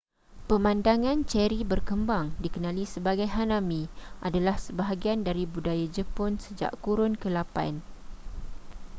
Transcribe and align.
pemandangan 0.49 1.17
ceri 1.31 1.59
berkembang 1.71 2.27
dikenali 2.43 2.83
sebagai 2.93 3.27
hanami 3.35 3.81
adalah 4.27 4.55
sebahagian 4.65 5.19
dari 5.27 5.43
budaya 5.53 5.85
jepun 5.95 6.31
sejak 6.45 6.71
kurun 6.83 7.13
ke8 7.21 7.55